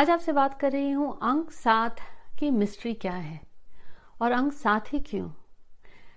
[0.00, 1.96] आज आपसे बात कर रही हूँ अंक सात
[2.38, 3.40] की मिस्ट्री क्या है?
[4.22, 5.30] और अंक सात ही क्यों?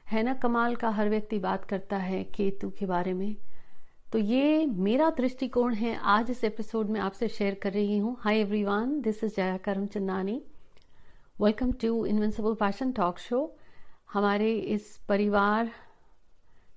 [0.07, 3.35] है ना, कमाल का हर व्यक्ति बात करता है केतु के बारे में।
[4.13, 8.39] तो ये मेरा दृष्टिकोण है। आज इस एपिसोड में आपसे शेयर कर रही हूँ। Hi
[8.39, 10.41] everyone this is Jaya Karamchandani
[11.41, 13.55] welcome to invincible passion talk show
[14.13, 15.71] हमारे इस परिवार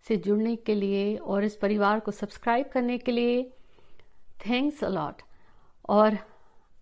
[0.09, 3.43] से जुड़ने के लिए और इस परिवार को सब्सक्राइब करने के लिए
[4.49, 5.23] थैंक्स अलॉट
[5.89, 6.19] और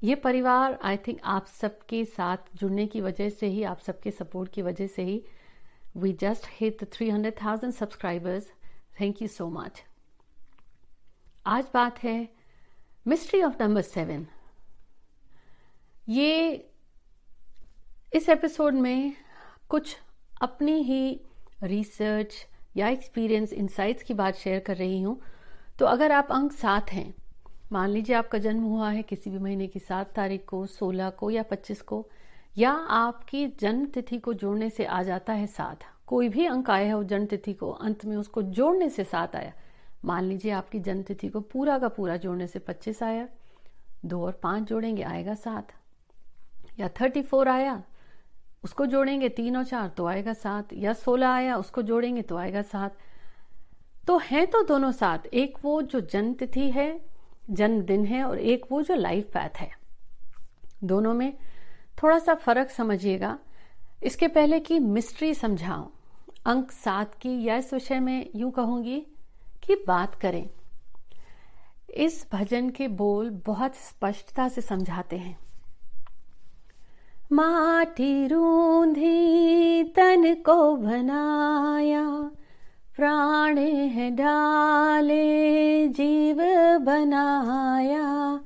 [0.04, 4.52] ये परिवार आई थिंक आप सबके साथ जुड़ने की वजह से ही, आप सबके सपोर्ट
[4.52, 5.24] की वजह से ही
[5.96, 8.52] we just hit three hundred thousand subscribers
[9.00, 9.84] thank you so much
[11.46, 12.28] आज बात है
[13.06, 14.26] मिस्ट्री ऑफ़ नंबर सेवन
[16.08, 16.68] ये
[18.14, 19.12] इस एपिसोड में
[19.68, 19.96] कुछ
[20.42, 21.20] अपनी ही
[21.62, 22.46] रिसर्च
[22.76, 25.22] या एक्सपीरियंस इनसाइट्स की बात शेयर कर रही हूँ।
[25.78, 27.14] तो अगर आप अंक सात हैं
[27.74, 31.30] मान लीजिए आपका जन्म हुआ है किसी भी महीने की सात तारीख को, सोलह को
[31.30, 32.06] या पच्चीस को,
[32.58, 36.86] या आपकी जन्म तिथि को जोड़ने से आ जाता है सात। कोई भी अंक आया
[36.86, 39.52] है उस जन्म तिथि को, अंत में उसको जोड़ने से सात आया।
[40.04, 43.28] मान लीजिए आपकी जन्म तिथि को पूरा का पूरा जोड़ने से पच्चीस आया।
[44.04, 45.68] दो और पाँच जोड़ेंगे, आएगा सात।
[46.80, 47.82] या थर्टी फोर आया,
[48.64, 52.62] उसको जोड़ेंगे तीन और चार तो आएगा सात। या सोलह आया, उसको जोड़ेंगे तो आएगा
[52.62, 52.96] सात।
[54.06, 57.13] तो है तो दोनों सात। एक वो जो जन्म तिथि है
[57.50, 59.70] जन्मदिन है और एक वो जो लाइफ पैथ है।
[60.84, 61.36] दोनों में
[62.02, 63.38] थोड़ा सा फ़र्क समझिएगा।
[64.02, 65.86] इसके पहले की मिस्ट्री समझाऊं।
[66.46, 69.06] अंक सात की या इस विषय में यूँ कहूँगी
[69.62, 70.50] कि बात करें।
[71.94, 75.38] इस भजन के बोल बहुत स्पष्टता से समझाते हैं।
[77.32, 82.30] माटी रूंधी तन को बनाया
[82.96, 83.54] प्राण
[84.16, 86.36] डाले, जीव
[86.84, 88.40] बनाया।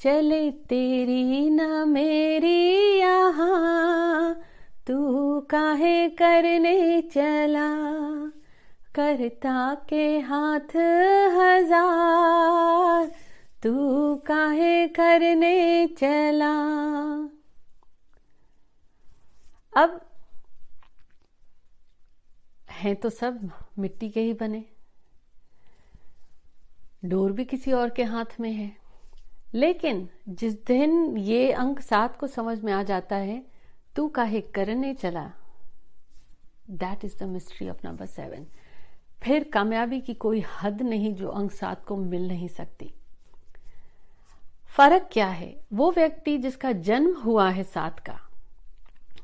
[0.00, 4.40] चले तेरी न मेरी यहाँ
[4.86, 7.70] तू काहे करने चला?
[8.94, 10.76] करता के हाथ
[11.36, 13.06] हज़ार,
[13.62, 13.74] तू
[14.16, 16.54] काहे करने चला?
[19.82, 20.09] अब
[22.80, 24.64] हैं तो सब मिट्टी के ही बने।
[27.04, 28.76] डोर भी किसी और के हाथ में है।
[29.54, 33.46] लेकिन जिस दिन ये अंक सात को समझ में आ जाता है,
[33.96, 35.32] तू काहे करने चला?
[36.70, 38.46] That is the mystery of number seven
[39.22, 42.94] फिर कामयाबी की कोई हद नहीं जो अंक सात को मिल नहीं सकती।
[44.76, 45.60] फ़र्क क्या है?
[45.72, 48.29] वो व्यक्ति जिसका जन्म हुआ है सात का।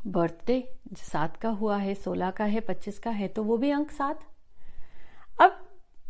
[0.07, 3.91] बर्थडे सात का हुआ है, सोलह का है, पच्चीस का है तो वो भी अंक
[3.91, 4.21] सात।
[5.41, 5.63] अब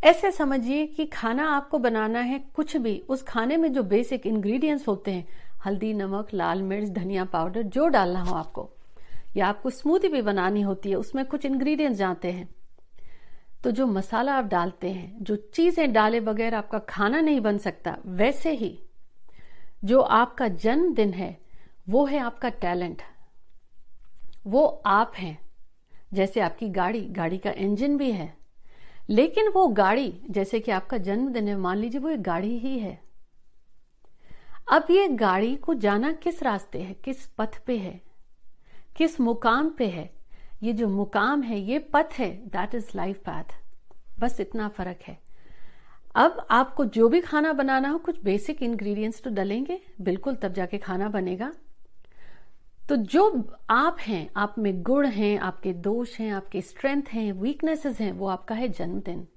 [0.04, 4.88] ऐसे समझिए कि खाना आपको बनाना है कुछ भी, उस खाने में जो बेसिक इंग्रेडिएंट्स
[4.88, 5.26] होते हैं,
[5.66, 8.70] हल्दी, नमक, लाल मिर्च, धनिया पाउडर जो डालना हो आपको,
[9.36, 12.48] या आपको स्मूदी भी बनानी होती है, उसमें कुछ इंग्रेडिएंट्स जाते हैं।
[13.64, 17.96] तो जो मसाला आप डालते हैं, जो चीज़ें डाले बगैर आपका खाना नहीं बन सकता,
[18.06, 18.78] वैसे ही
[19.84, 21.36] जो आपका जन्मदिन है,
[21.88, 23.02] वो है आपका टैलेंट।
[24.46, 25.38] वो आप हैं।
[26.12, 28.36] जैसे आपकी गाड़ी गाड़ी का इंजन भी है।
[29.10, 33.02] लेकिन वो गाड़ी, जैसे कि आपका जन्मदिन है, मान लीजिए वो एक गाड़ी ही है।
[34.72, 36.94] अब ये गाड़ी को जाना किस रास्ते है?
[36.94, 38.00] किस पथ पे है?
[38.96, 40.14] किस मुकाम पे है?
[40.62, 43.44] ये जो मुकाम है, ये पथ है। दैट इज़ लाइफ पाथ
[44.18, 45.18] बस इतना फ़र्क है।
[46.14, 50.78] अब आपको जो भी खाना बनाना हो, कुछ बेसिक इंग्रेडिएंट्स तो डलेंगे। बिल्कुल तब जाके
[50.78, 51.52] खाना बनेगा।
[52.88, 58.00] तो जो आप हैं, आप में गुण हैं, आपके दोष हैं, आपके स्ट्रेंथ हैं वीकनेसेस
[58.00, 59.28] हैं, वो आपका है जन्मदिन।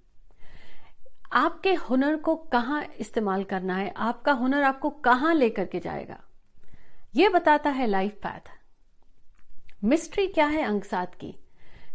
[1.33, 3.93] आपके हुनर को कहाँ इस्तेमाल करना है?
[3.97, 6.19] आपका हुनर आपको कहाँ लेकर के जाएगा?
[7.15, 8.49] ये बताता है लाइफ पैथ
[9.83, 11.35] मिस्ट्री क्या है अंक सात की?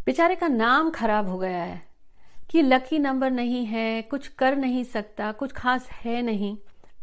[0.07, 1.83] बेचारे का नाम खराब हो गया है
[2.51, 6.57] कि लकी नंबर नहीं है, कुछ कर नहीं सकता, कुछ खास है नहीं।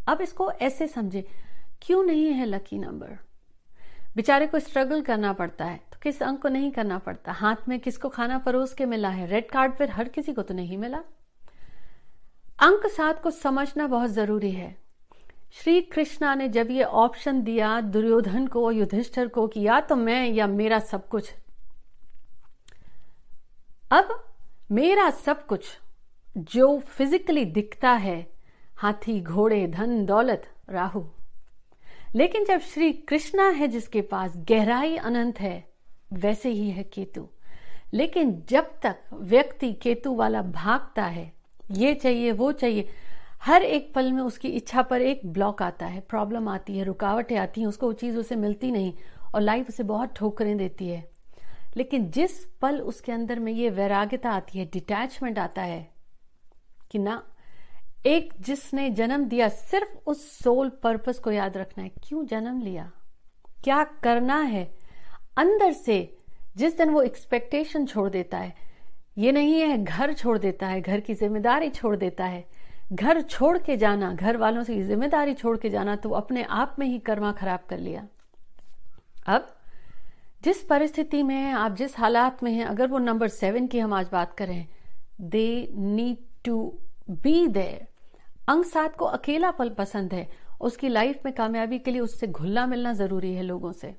[0.07, 1.28] अब इसको ऐसे समझे,
[1.81, 3.17] क्यों नहीं है लकी नंबर
[4.16, 7.31] बेचारे को स्ट्रगल करना पड़ता है तो किस अंक को नहीं करना पड़ता?
[7.31, 9.28] हाथ में किसको खाना परोस के मिला है?
[9.28, 10.99] रेड कार्ड पर हर किसी को तो नहीं मिला।
[12.59, 14.75] अंक सात को समझना बहुत ज़रूरी है।
[15.53, 20.28] श्री कृष्णा ने जब ये ऑप्शन दिया दुर्योधन को, युधिष्ठर को कि या तो मैं
[20.28, 21.34] या मेरा सब कुछ।
[23.91, 24.23] अब
[24.72, 25.79] मेरा सब कुछ
[26.37, 28.31] जो फिजिकली दिखता है,
[28.78, 31.03] हाथी, घोड़े, धन, दौलत, राहु।
[32.16, 35.72] लेकिन जब श्री कृष्णा है जिसके पास गहराई अनंत है,
[36.13, 37.29] वैसे ही है केतु।
[37.93, 41.34] लेकिन जब तक व्यक्ति केतु वाला भागता है,
[41.72, 42.90] ये चाहिए, वो चाहिए,
[43.41, 47.37] हर एक पल में उसकी इच्छा पर एक ब्लॉक आता है, प्रॉब्लम आती है, रुकावटें
[47.37, 48.93] आती हैं, उसको वो चीज़ उसे मिलती नहीं
[49.35, 51.11] और लाइफ उसे बहुत ठोकरें देती है।
[51.78, 55.91] लेकिन जिस पल उसके अंदर में ये वैराग्यता आती है, डिटैचमेंट आता है
[56.91, 57.30] कि ना
[58.05, 62.89] एक जिसने जन्म दिया सिर्फ़ उस सोल पर्पस को याद रखना है। क्यों जन्म लिया?
[63.63, 64.63] क्या करना है?
[65.37, 66.17] अंदर से
[66.57, 68.53] जिस दिन वो एक्सपेक्टेशन छोड़ देता है,
[69.17, 72.43] ये नहीं है घर छोड़ देता है, घर की ज़िम्मेदारी छोड़ देता है।
[72.93, 76.85] घर छोड़ के जाना, घर वालों से ज़िम्मेदारी छोड़ के जाना तो अपने आप में
[76.87, 78.07] ही कर्मा खराब कर लिया।
[79.27, 79.55] अब
[80.43, 83.93] जिस परिस्थिति में है, आप जिस हालात में हैं, अगर वो नंबर सेवन की हम
[83.93, 84.65] आज बात करें
[85.21, 86.57] they need to
[87.11, 87.87] be there
[88.49, 90.29] अंग सात को अकेला पल पसंद है।
[90.61, 93.96] उसकी लाइफ में कामयाबी के लिए उससे घुलना मिलना ज़रूरी है लोगों से।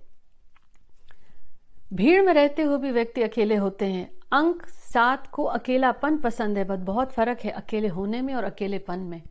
[1.93, 6.65] भीड़ में रहते हुए भी व्यक्ति अकेले होते हैं। अंक सात को अकेलापन पसंद है,
[6.65, 9.23] बट बहुत फ़र्क है अकेले होने में और अकेलेपन में।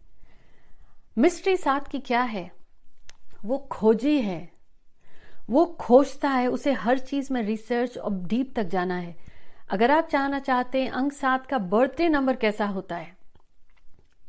[1.17, 2.51] मिस्ट्री सात की क्या है?
[3.45, 4.51] वो खोजी है।
[5.49, 9.15] वो खोजता है, उसे हर चीज़ में रिसर्च और डीप तक जाना है।
[9.69, 13.20] अगर आप जानना चाहते हैं अंक सात का बर्थडे नंबर कैसा होता है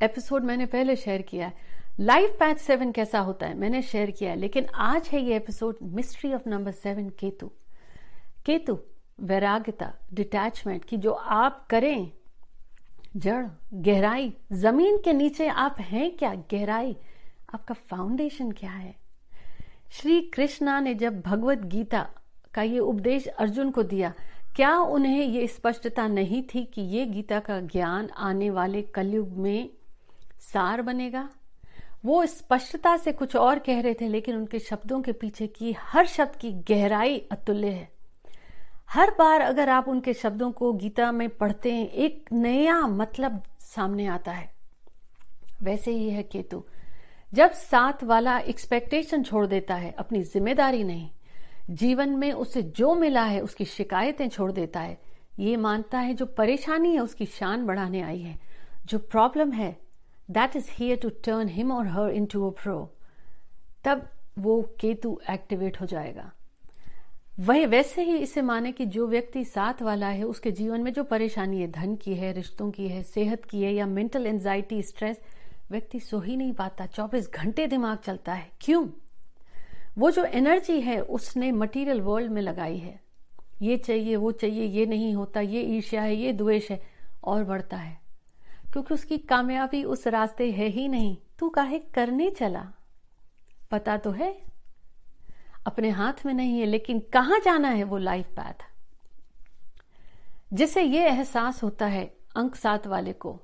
[0.03, 1.55] एपिसोड मैंने पहले शेयर किया है।
[2.01, 3.59] लाइफ पैथ सेवन कैसा होता है?
[3.59, 7.51] मैंने शेयर किया है, लेकिन आज है ये episode mystery of number seven Ketu.
[8.47, 8.79] Ketu,
[9.21, 12.13] वैराग्यता detachment की जो आप करें,
[13.17, 16.35] जड़, गहराई, ज़मीन के नीचे आप हैं क्या?
[16.35, 16.97] गहराई,
[17.55, 18.95] आपका फाउंडेशन क्या है?
[19.91, 22.11] श्री कृष्णा ने जब भगवत गीता
[22.55, 24.15] का ये उपदेश अर्जुन को दिया,
[24.57, 29.71] क्या उन्हें ये स्पष्टता नहीं थी कि ये गीता का ज्ञान आने वाले कलयुग में
[30.43, 31.29] सार बनेगा।
[32.05, 36.07] वो स्पष्टता से कुछ और कह रहे थे, लेकिन उनके शब्दों के पीछे की हर
[36.07, 37.93] शब्द की गहराई अतुल्य है।
[38.91, 44.07] हर बार अगर आप उनके शब्दों को गीता में पढ़ते हैं, एक नया मतलब सामने
[44.07, 44.51] आता है।
[45.63, 46.65] वैसे ही है केतु।
[47.33, 51.11] जब साथ वाला एक्सपेक्टेशन छोड़ देता है, अपनी ज़िम्मेदारी नहीं,
[51.71, 55.01] जीवन में उसे जो मिला है, उसकी शिकायतें छोड़ देता है।
[55.39, 58.39] ये मानता है जो परेशानी है, उसकी शान बढ़ाने आई है।
[58.87, 59.82] जो प्रॉब्लम है
[60.33, 62.95] that is here to turn him और हर इन टू अ प्रो
[63.85, 64.09] तब
[64.39, 66.33] वो केतु एक्टिवेट हो जाएगा।
[67.41, 71.05] वह वैसे ही इसे माने कि जो व्यक्ति साथ वाला है, उसके जीवन में जो
[71.05, 75.21] परेशानी है, धन की है, रिश्तों की है, सेहत की है या मेंटल एंजाइटी स्ट्रेस
[75.71, 78.89] व्यक्ति सो ही नहीं पाता। 24 घंटे दिमाग चलता है। क्यों?
[79.99, 83.01] वो जो एनर्जी है, उसने मटेरियल वर्ल्ड में लगाई है।
[83.63, 86.83] ये चाहिए, वो चाहिए, ये नहीं होता, ये ईर्ष्या है, ये द्वेष है
[87.25, 88.02] और बढ़ता है।
[88.73, 92.73] क्योंकि उसकी कामयाबी उस रास्ते है ही नहीं। तू काहे करने चला?
[93.71, 94.43] पता तो है।
[95.67, 98.65] अपने हाथ में नहीं है, लेकिन कहाँ जाना है वो लाइफ पैथ
[100.53, 103.41] जिसे ये एहसास होता है, अंक सात वाले को,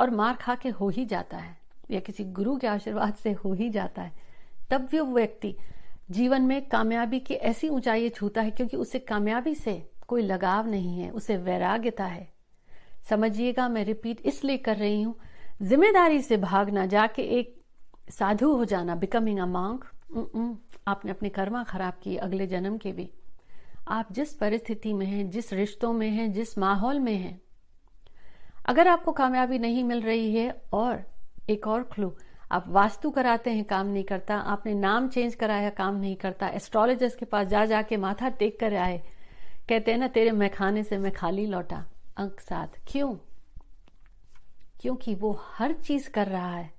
[0.00, 1.58] और मार खा के हो ही जाता है,
[1.90, 4.12] या किसी गुरु के आशीर्वाद से हो ही जाता है,
[4.70, 5.56] तब भी वो व्यक्ति
[6.10, 11.00] जीवन में कामयाबी की ऐसी ऊंचाई छूता है, क्योंकि उसे कामयाबी से कोई लगाव नहीं
[11.00, 12.31] है, उसे वैराग्यता है।
[13.02, 15.14] समझिएगा, मैं रिपीट इसलिए कर रही हूँ,
[15.62, 17.54] ज़िम्मेदारी से भागना, जाके एक
[18.10, 19.84] साधु हो जाना बिकमिंग अ मांग
[20.88, 23.08] आपने अपने कर्मा खराब की अगले जन्म के भी।
[23.88, 27.40] आप जिस परिस्थिति में हैं, जिस रिश्तों में हैं, जिस माहौल में हैं,
[28.66, 31.02] अगर आपको कामयाबी नहीं मिल रही है, और
[31.50, 32.12] एक और क्लू
[32.52, 37.16] आप वास्तु कराते हैं, काम नहीं करता, आपने नाम चेंज कराया, काम नहीं करता एस्ट्रोलॉजर्स
[37.16, 39.02] के पास जा जाके माथा टेक कर आए,
[39.68, 41.84] कहते हैं ना, तेरे मैं खाने से मैं खाली लौटा।
[42.16, 43.14] अंक साथ क्यों?
[44.80, 46.74] क्योंकि वो हर चीज़ कर रहा है,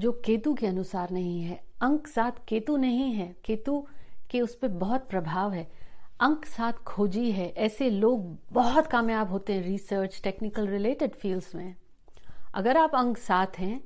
[0.00, 3.86] जो केतु के अनुसार नहीं है। अंक सात केतु नहीं है। केतु
[4.30, 5.72] के उस पर बहुत प्रभाव है।
[6.20, 11.74] अंक सात खोजी है। ऐसे लोग बहुत कामयाब होते हैं रिसर्च टेक्निकल रिलेटेड फील्ड्स में।
[12.54, 13.84] अगर आप अंक सात हैं,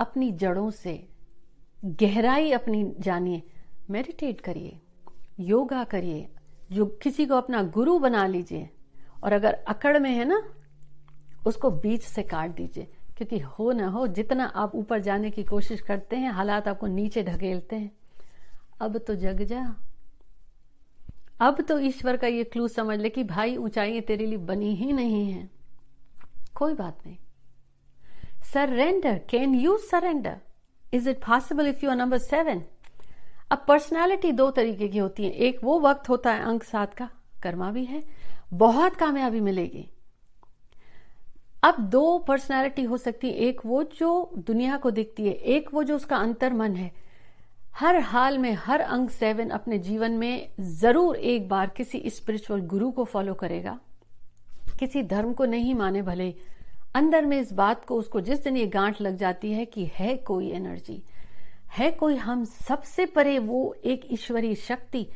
[0.00, 1.08] अपनी जड़ों से
[1.84, 3.42] गहराई अपनी जानिए।
[3.90, 4.80] मेडिटेट करिए।
[5.40, 6.28] योगा करिए।
[6.72, 8.70] जो किसी को अपना गुरु बना लीजिए।
[9.24, 10.42] और अगर अकड़ में है ना,
[11.46, 15.80] उसको बीच से काट दीजिए। क्योंकि हो ना हो, जितना आप ऊपर जाने की कोशिश
[15.80, 17.92] करते हैं, हालात आपको नीचे ढकेलते हैं।
[18.80, 19.76] अब तो जग जा।
[21.40, 24.92] अब तो ईश्वर का ये क्लू समझ ले कि भाई ऊंचाई तेरे लिए बनी ही
[24.92, 25.50] नहीं है।
[26.54, 27.16] कोई बात नहीं।
[28.52, 30.40] Surrender can you surrender
[30.94, 32.64] is it possible if you are number seven
[33.50, 37.10] अब पर्सनैलिटी दो तरीके की होती है। एक वो वक्त होता है अंक सात का।
[37.42, 38.02] कर्मा भी है,
[38.52, 39.88] बहुत कामयाबी मिलेगी।
[41.64, 45.82] अब दो पर्सनालिटी हो सकती है, एक वो जो दुनिया को दिखती है, एक वो
[45.82, 46.90] जो उसका अंतर मन है।
[47.74, 52.90] हर हाल में, हर अंग सेवन अपने जीवन में ज़रूर एक बार किसी स्पिरिचुअल गुरु
[52.90, 53.78] को फॉलो करेगा।
[54.78, 56.34] किसी धर्म को नहीं माने भले,
[56.94, 60.16] अंदर में इस बात को, उसको जिस दिन ये गांठ लग जाती है कि है
[60.16, 61.02] कोई एनर्जी
[61.72, 65.06] है कोई हम सबसे परे वो एक ईश्वरीय शक्ति,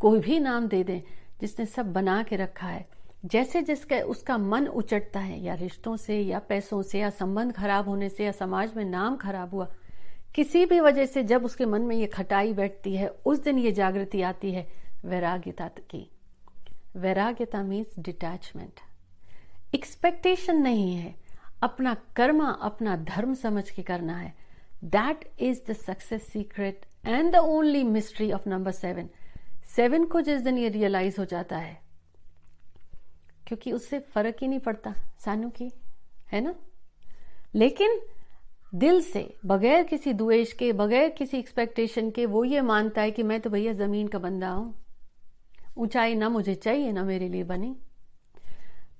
[0.00, 1.00] कोई भी नाम दे दें
[1.40, 2.88] जिसने सब बना के रखा है।
[3.24, 7.88] जैसे जिसका उसका मन उचटता है, या रिश्तों से, या पैसों से, या संबंध खराब
[7.88, 9.68] होने से, या समाज में नाम खराब हुआ,
[10.34, 13.72] किसी भी वजह से जब उसके मन में ये खटाई बैठती है, उस दिन ये
[13.72, 14.68] जागृति आती है,
[15.04, 16.10] वैराग्यता की।
[16.96, 18.80] वैराग्यता मीन्स डिटैचमेंट
[19.74, 21.14] एक्सपेक्टेशन नहीं है।
[21.62, 24.34] अपना कर्म, अपना धर्म समझ के करना है।
[24.84, 29.08] That is the success secret and the only mystery of number seven
[29.68, 31.80] seven को जिस दिन ये रियलाइज़ हो जाता है,
[33.46, 34.94] क्योंकि उससे फ़र्क ही नहीं पड़ता,
[35.24, 35.70] सानू की,
[36.32, 36.54] है ना?
[37.54, 38.00] लेकिन
[38.74, 43.22] दिल से, बगैर किसी द्वेष के, बगैर किसी एक्सपेक्टेशन के, वो ये मानता है कि
[43.22, 44.74] मैं तो भैया ज़मीन का बंदा हूँ।
[45.78, 47.76] ऊंचाई ना मुझे चाहिए, ना मेरे लिए बनी।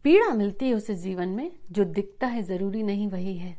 [0.05, 3.57] पीड़ा मिलती है उसे जीवन में, जो दिखता है ज़रूरी नहीं वही है।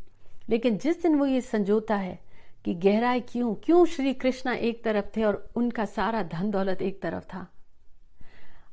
[0.49, 2.28] लेकिन जिस दिन वो ये संजोता है
[2.65, 3.55] कि गहराई क्यों?
[3.55, 7.47] क्यों श्री कृष्णा एक तरफ़ थे और उनका सारा धन दौलत एक तरफ़ था?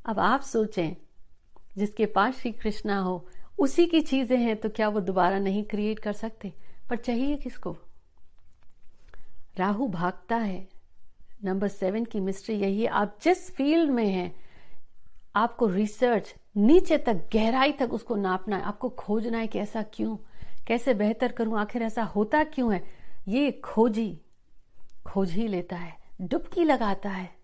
[0.06, 0.96] अब आप सोचें,
[1.76, 3.28] जिसके पास श्री कृष्णा हो,
[3.58, 6.52] उसी की चीज़ें हैं तो क्या वो दोबारा नहीं क्रिएट कर सकते?
[6.90, 7.76] पर चाहिए किसको?
[9.56, 10.68] राहु भागता है।
[11.44, 14.36] नंबर सेवन की मिस्ट्री यही है, आप जिस फ़ील्ड में हैं,
[15.36, 20.16] आपको रिसर्च नीचे तक, गहराई तक उसको नापना है। आपको खोजना है कि ऐसा क्यों?
[20.66, 21.58] कैसे बेहतर करूँ?
[21.58, 23.05] आखिर ऐसा होता क्यों है?
[23.28, 24.20] ये खोजी,
[25.06, 27.36] खोज ही लेता है, डुबकी लगाता है।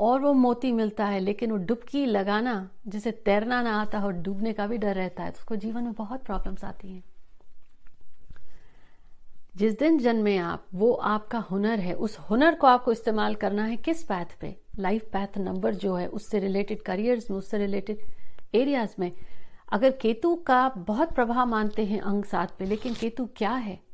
[0.00, 4.52] और वो मोती मिलता है, लेकिन वो डुबकी लगाना, जिसे तैरना ना आता और डूबने
[4.52, 7.04] का भी डर रहता है। तो उसको जीवन में बहुत प्रॉब्लम्स आती हैं।
[9.56, 13.76] जिस दिन जन्मे आप, वो आपका हुनर है। उस हुनर को आपको इस्तेमाल करना है
[13.76, 14.56] किस पैथ पे?
[14.78, 17.98] लाइफ पैथ नंबर जो है, उससे रिलेटेड करियर्स में, उससे रिलेटेड
[18.54, 19.12] एरियाज़ में।
[19.72, 23.91] अगर केतु का बहुत प्रभाव मानते हैं अंग सात पे, लेकिन केतु क्या है?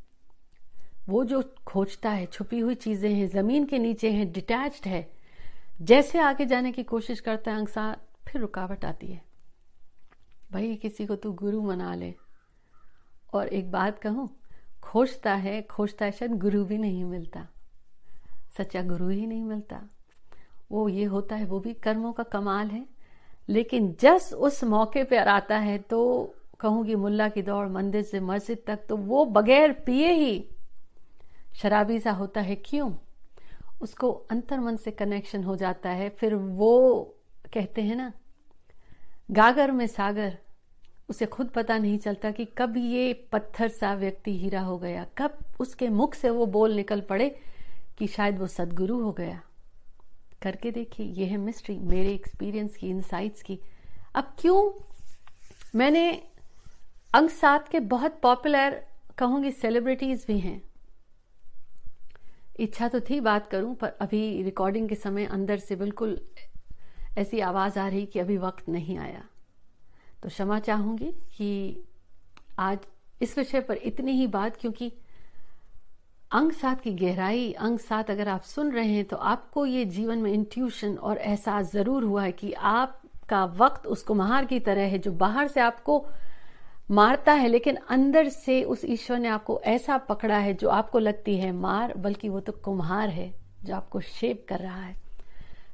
[1.09, 5.11] वो जो खोजता है, छुपी हुई चीज़ें हैं, ज़मीन के नीचे हैं डिटैच्ड है,
[5.83, 9.23] जैसे आगे जाने की कोशिश करता है, अंग सात फिर रुकावट आती है।
[10.53, 12.15] भाई किसी को तू गुरु मना ले।
[13.33, 14.41] और एक बात कहूँ,
[14.83, 17.49] खोजता है खोजता है, शायद गुरु भी नहीं मिलता।
[18.59, 19.89] सच्चा गुरु ही नहीं मिलता।
[20.73, 22.87] वो ये होता है, वो भी कर्मों का कमाल है।
[23.49, 28.59] लेकिन जस उस मौके पर आता है तो कहूँगी मुल्ला की दौड़, मंदिर से मस्जिद
[28.67, 30.49] तक तो वो बगैर पिए ही
[31.63, 32.93] शराबी सा होता है क्यों?
[33.81, 37.01] उसको अंतर मन से कनेक्शन हो जाता है। फिर वो
[37.55, 38.13] कहते हैं ना,
[39.31, 40.39] गागर में सागर,
[41.09, 45.39] उसे खुद पता नहीं चलता कि कब ये पत्थर सा व्यक्ति हीरा हो गया। कब
[45.61, 47.41] उसके मुख से वो बोल निकल पड़े
[47.99, 49.43] कि शायद वो सदगुरु हो गया।
[50.43, 53.61] करके देखिए ये है मिस्ट्री मेरे एक्सपीरियंस की इनसाइट्स की।
[54.15, 54.85] अब क्यों?
[55.75, 56.13] मैंने
[57.15, 58.87] अंक सात के बहुत पॉपुलर
[59.19, 60.68] कहूँगी सेलिब्रिटीज भी हैं।
[62.59, 66.19] इच्छा तो थी बात करूँ, पर अभी रिकॉर्डिंग के समय अंदर से बिल्कुल
[67.19, 69.25] ऐसी आवाज़ आ रही कि अभी वक्त नहीं आया।
[70.23, 71.85] तो क्षमा चाहूँगी कि
[72.61, 72.79] आज
[73.21, 74.93] इस विषय पर इतनी ही बात, क्योंकि
[76.31, 80.19] अंग सात की गहराई, अंग सात अगर आप सुन रहे हैं तो आपको ये जीवन
[80.19, 84.99] में इंट्यूशन और एहसास ज़रूर हुआ है कि आपका वक्त उस कुम्हार की तरह है,
[84.99, 86.05] जो बाहर से आपको
[86.91, 91.37] मारता है, लेकिन अंदर से उस ईश्वर ने आपको ऐसा पकड़ा है जो आपको लगती
[91.37, 94.97] है मार, बल्कि वो तो कुम्हार है जो आपको शेप कर रहा है।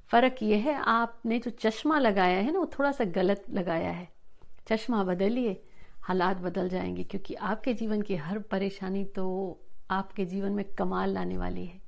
[0.09, 4.09] फ़र्क यह है, आपने जो चश्मा लगाया है ना, वो थोड़ा सा गलत लगाया है।
[4.69, 5.63] चश्मा बदलिए,
[6.01, 11.39] हालात बदल जाएँगे, क्योंकि आपके जीवन की हर परेशानी तो आपके जीवन में कमाल लाने
[11.39, 11.81] वाली है।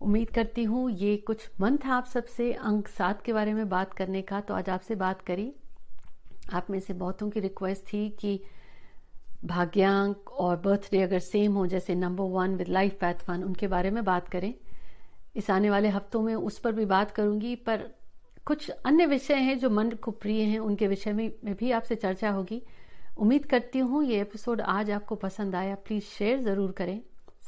[0.00, 3.92] उम्मीद करती हूँ ये कुछ मन था आप सबसे, अंक सात के बारे में बात
[3.92, 5.52] करने का तो आज आपसे बात करी।
[6.50, 8.40] आप में से बहुतों की रिक्वेस्ट थी कि
[9.44, 13.90] भाग्यांक और बर्थडे अगर सेम हो जैसे number one with life path one उनके बारे
[13.90, 14.52] में बात करें।
[15.36, 17.88] इस आने वाले हफ्तों में उस पर भी बात करूँगी पर
[18.46, 21.94] कुछ अन्य विषय हैं जो मन को प्रिय हैं उनके विषय में, में भी आपसे
[21.96, 22.62] चर्चा होगी।
[23.18, 27.00] उम्मीद करती हूँ ये एपिसोड आज आपको पसंद आया। प्लीज़ शेयर ज़रूर करें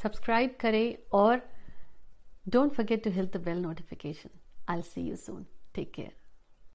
[0.02, 1.42] सब्सक्राइब करें और
[2.49, 4.38] don't forget to hit the bell notification
[4.69, 6.19] I see you soon take care